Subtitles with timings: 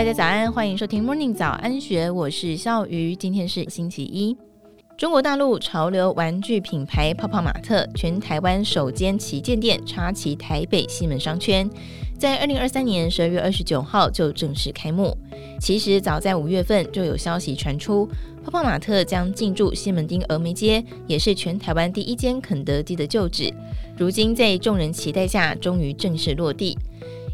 [0.00, 3.14] 大家早安，欢迎收听 Morning 早安学，我是笑鱼。
[3.14, 4.34] 今天是星期一。
[4.96, 11.68] 中国大陆潮流玩具品牌泡泡玛特全台湾首间旗舰店插旗台北西门商圈，
[12.18, 15.14] 在二零二三年十二月二十九号就正式开幕。
[15.60, 18.08] 其实早在五月份就有消息传出，
[18.42, 23.52] 泡泡玛特将进驻西门町峨眉街，也是全台湾第一间肯德基的旧址。
[23.98, 26.78] 如今在众人期待下，终于正式落地。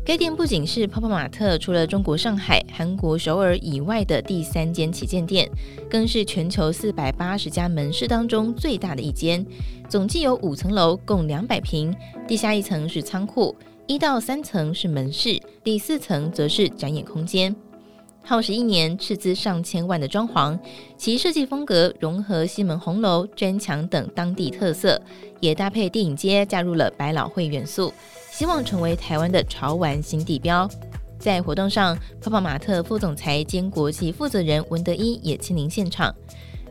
[0.07, 5.51] 该店不仅是泡泡玛特除了中国上海、韩国首尔以外的第三间旗舰店，
[5.91, 9.45] 更是全球四百八十家门市当中最大的一间。
[9.89, 11.93] 总计有五层楼，共两百平，
[12.29, 13.53] 地下一层是仓库，
[13.89, 17.53] 一到三层是门市，第四层则是展演空间。
[18.23, 20.57] 耗时一年，斥资上千万的装潢，
[20.97, 25.03] 其设计风格融合西门红楼、砖墙等当地特色，
[25.41, 27.93] 也搭配电影街，加入了百老汇元素。
[28.37, 30.69] 希望成为台湾的潮玩新地标。
[31.19, 36.15] 在活动上，泡泡玛特副总裁兼国际负责人文德一也亲临现场。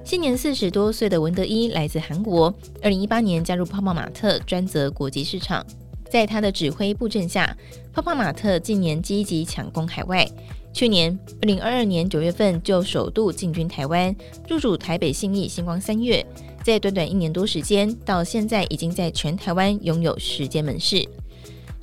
[0.03, 5.65] 现年四十多岁的文德一来自韩国，二零一八年加入泡泡玛特，专责国际市场。
[6.07, 7.57] 在他的指挥布阵下，
[7.91, 10.23] 泡泡玛特近年积极抢攻海外。
[10.71, 14.15] 去年二零二二年九月份就首度进军台湾，
[14.47, 16.23] 入驻台北信义星光三月。
[16.63, 21.03] 在短短一年多时间，到现在已经在全台湾拥有十间门市。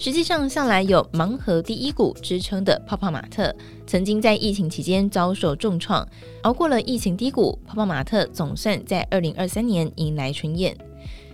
[0.05, 3.55] 实际上，向来有“盲盒第一股”之称的泡泡玛特，
[3.87, 6.05] 曾经在疫情期间遭受重创，
[6.43, 10.77] 熬过了疫情低谷，泡泡玛特总算在二零二三年迎来春燕。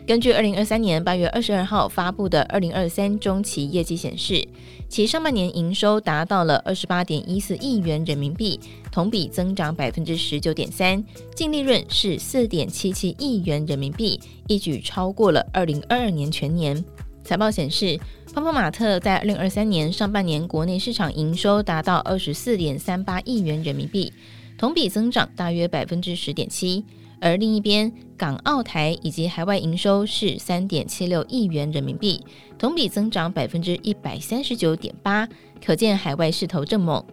[0.06, 4.46] 根据二零二三年八月二十二号发布的二零二三中期业绩显示，
[4.86, 8.60] 其上半年营收达到了二十八点一四亿元人民币，
[8.92, 11.02] 同比增长百分之十九点三，
[11.34, 16.84] 净利润是四点七七亿元人民币，一举超过了二零二二年全年。
[17.24, 17.98] 财报显示，
[18.38, 24.12] 泡泡玛特在二零二三年上半年国内市场营收达到二十四点三八亿元人民币，
[24.56, 26.84] 同比增长大约百分之十点七。
[27.20, 32.24] 而另一边，港澳台以及海外营收是三点七六亿元人民币，
[32.56, 35.28] 同比增长百分之一百三十九点八，
[35.60, 37.04] 可见海外势头正猛。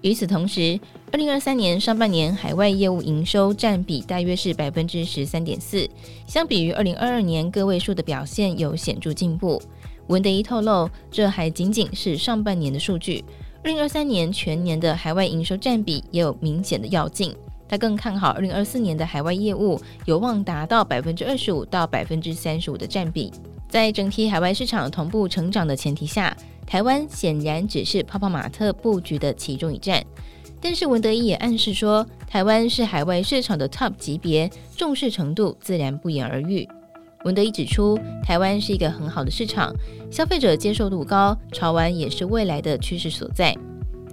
[0.00, 0.80] 与此同时，
[1.12, 5.86] 二零二三年上半年海外业务营收占比大约是百分之十三点四，
[6.26, 9.62] 相比于二零二二年个位数的表现有显著进步。
[10.08, 13.24] 文德一透露，这还仅仅是上半年的数据。
[13.64, 17.34] 二零二三年全年的海外营收占比也有明显的跃进。
[17.68, 23.32] 他更看好二零二四年的海外业务有望达到百分之二十五到百分之三十五的占比。
[23.68, 26.36] 在整体海外市场同步成长的前提下，
[26.66, 30.04] 台湾显然只是泡泡玛特布局的其中一站。
[30.60, 36.68] 但是文德一也暗示说，台湾是海外市场的 Top 级别，重视程度自然不言而喻。
[37.24, 39.72] 文德一指出，台湾是一个很好的市场，
[40.10, 43.56] 消费者接受度高，潮玩也是未来的趋势所在。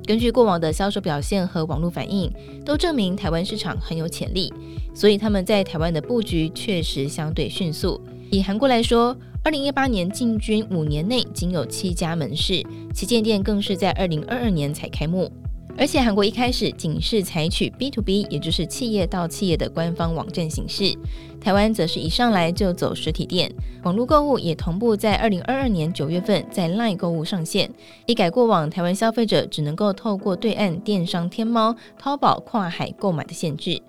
[0.05, 2.31] 根据过往的销售表现和网络反应，
[2.65, 4.51] 都证明台湾市场很有潜力，
[4.93, 7.99] 所以他们在台湾的布局确实相对迅速。
[8.31, 15.31] 以韩国来说，二零一八年进军五年内仅有七家门市，旗舰店更是在二零二二年才开幕。
[15.79, 20.93] 而且韩国一开始仅是采取 B to B，也就是企业到企业的官方网站形式，
[21.39, 23.49] 台湾则是一上来就走实体店，
[23.83, 27.71] 网络购物也同步在二零二二年九月份在 LINE 购物上线，
[28.05, 33.81] 一改过往台湾消费者只能够透过对岸电商天猫、淘宝跨海购买的限制。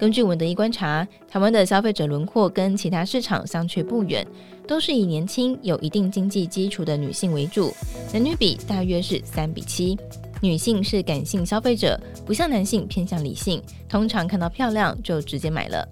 [0.00, 4.26] 根据文德一观察，台湾的消费者轮廓跟其他市场相去不远，
[4.66, 7.72] 都是以年轻、有一定经济基础的女性为主，
[8.12, 9.96] 男女比大约是三比七。
[10.42, 15.88] 女性是感性消费者，不像男性偏向理性，通常看到漂亮就直接买了。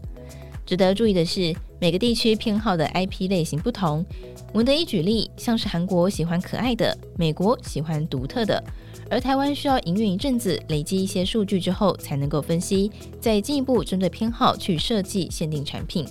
[0.66, 4.04] 值得注意的是，每个地区偏好的 IP 类型不同。
[4.52, 8.62] 文德一举例，像是韩国喜欢可爱的，美国喜欢独特的，
[9.08, 12.90] 而台湾需要营运一阵子，累积一些数据之后，才能够分析，
[13.20, 16.04] 再进一步针对偏好去设计限定产品。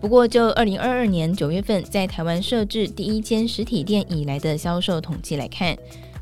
[0.00, 5.76] 不过，就二零二二年九月份在台湾设置第一间实体店以来的销售统计来看。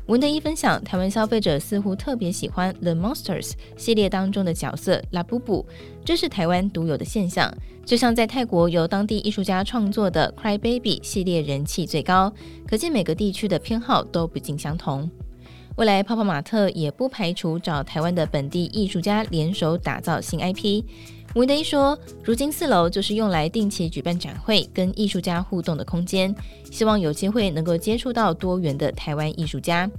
[0.07, 5.65] 文德一分享，台湾消费者似乎特别喜欢 The Monsters 系列当中的角色拉布布，
[6.03, 7.49] 这是台湾独有的现象。
[7.85, 12.33] 就像在泰国由当地艺术家创作的 Cry Baby 系列人气最高，
[12.67, 15.09] 可见每个地区的偏好都不尽相同。
[15.77, 20.83] 未来泡泡玛特也不排除找台湾的本地艺术家联手打造新 IP。
[21.35, 26.33] 吴德一说，如今四楼就是用来定期举办展会、跟艺术家互动的空间，
[26.69, 29.89] 希望有机会能够接触到多元的台湾艺术家。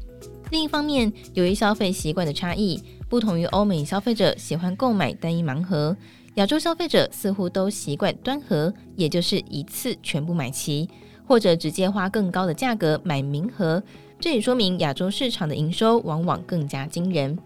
[0.52, 5.96] 另一方面，由于消费习惯的差异，不同于欧美消费者喜欢购买单一盲盒，
[6.36, 10.88] 亚洲消费者似乎都习惯端盒，也就是一次全部买齐，
[11.26, 13.82] 或者直接花更高的价格买明盒。
[14.20, 17.36] 这也说明亚洲市场的营收往往更加惊人。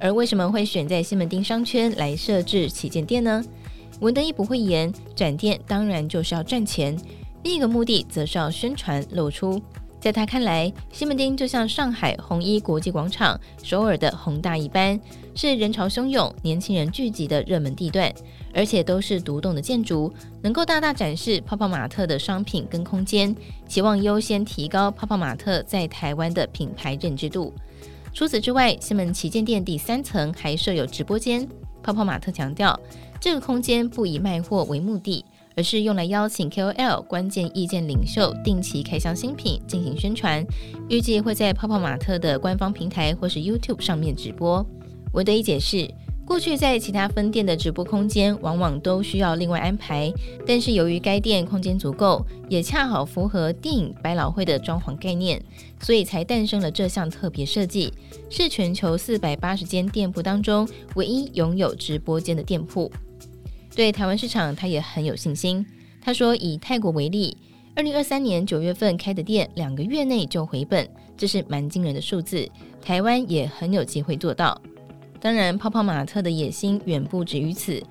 [0.00, 3.44] 而为什么会选在西门町商圈来设置旗舰店呢？
[4.00, 6.96] 文德一不讳言，展店当然就是要赚钱。
[7.42, 9.60] 另一个目的则是要宣传露出。
[10.00, 15.00] 在他看来，西门町就像上海红一国际广场、首尔的弘大一般，
[15.34, 18.12] 是人潮汹涌、年轻人聚集的热门地段，
[18.54, 23.34] 而且都是独栋的建筑，能够大大展示泡泡玛特的商品跟空间，
[23.66, 27.52] 期望优先提高泡泡玛特在台湾的品牌认知度。
[28.12, 31.48] 除此之外，西门旗舰店第三层还设有直播间。
[31.82, 32.78] 泡泡玛特强调，
[33.20, 35.24] 这个空间不以卖货为目的。
[35.56, 40.46] 而是用来邀请 KOL 关键意见领袖定期开箱新品进行宣传，
[40.88, 44.64] 预计会在泡泡玛特的官方平台或是 YouTube 上面直播。
[45.14, 45.92] 文德一解释，
[46.28, 50.12] 过去在其他分店的直播空间往往都需要另外安排，
[50.46, 55.42] 但是由于该店空间足够，也恰好符合电影百老汇的装潢概念，
[55.80, 57.90] 所以才诞生了这项特别设计，
[58.28, 62.92] 是全球四百八十间店铺当中唯一拥有直播间的店铺。
[63.74, 65.64] 对台湾市场，他也很有信心。
[65.98, 67.34] 他说，以泰国为例，
[67.74, 70.86] 二零二三年九月份开的店，两个月内就回本，
[71.16, 72.46] 这是蛮惊人的数字。
[72.82, 74.60] 台湾也很有机会做到。
[75.20, 77.82] 当然，泡泡玛特的野心远不止于此。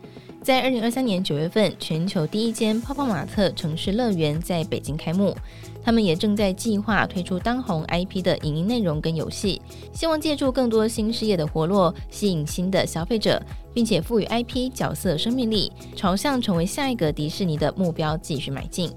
[0.41, 5.35] 在二零二三年九月份，全球第一间泡泡玛特城市乐园在北京开幕。
[5.83, 9.61] 他们也正在计划推出当红 IP 的影音内容跟游戏，
[9.93, 13.41] 希望借助更多新事业的活络，吸引新的消费者，
[13.73, 18.91] 并且赋予 IP 角色生命力，朝向成为下一个迪士尼的目标继续迈进。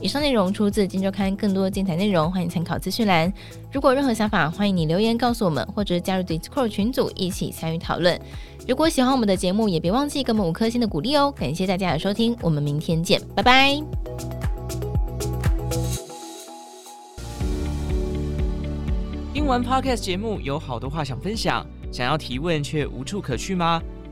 [0.00, 3.32] 以上内容出自《金周刊》，更多精彩内容欢迎参考资讯栏。
[3.72, 8.20] 如果任何想法，欢迎你留言告诉我们，或者加入 Discord 群组一起参与讨论。
[8.68, 11.32] 如果喜欢我们的节目，也别忘记给我们五颗星的鼓励哦！
[11.34, 13.82] 感谢大家的收听，我们明天见，拜拜。
[19.32, 23.82] 听完 Podcast 节目，有好多话想分享，想要提问却无处可去吗？